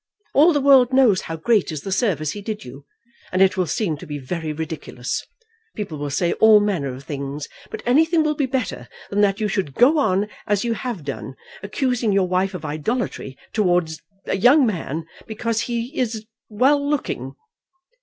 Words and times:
All 0.33 0.51
the 0.51 0.61
world 0.61 0.91
knows 0.93 1.21
how 1.21 1.35
great 1.35 1.71
is 1.71 1.81
the 1.83 1.91
service 1.91 2.31
he 2.31 2.41
did 2.41 2.65
you, 2.65 2.87
and 3.31 3.39
it 3.39 3.55
will 3.55 3.67
seem 3.67 3.97
to 3.97 4.07
be 4.07 4.17
very 4.17 4.51
ridiculous. 4.51 5.23
People 5.75 5.99
will 5.99 6.09
say 6.09 6.33
all 6.33 6.59
manner 6.59 6.91
of 6.95 7.03
things; 7.03 7.47
but 7.69 7.83
anything 7.85 8.23
will 8.23 8.33
be 8.33 8.47
better 8.47 8.89
than 9.11 9.21
that 9.21 9.39
you 9.39 9.47
should 9.47 9.75
go 9.75 9.99
on 9.99 10.27
as 10.47 10.63
you 10.63 10.73
have 10.73 11.03
done, 11.03 11.35
accusing 11.61 12.11
your 12.11 12.27
wife 12.27 12.55
of 12.55 12.65
idolatry 12.65 13.37
towards 13.53 14.01
a 14.25 14.37
young 14.37 14.65
man, 14.65 15.05
because 15.27 15.61
he 15.61 15.95
is 15.95 16.25
well 16.49 16.83
looking." 16.83 17.35